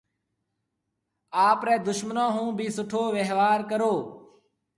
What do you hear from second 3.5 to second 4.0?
ڪرو۔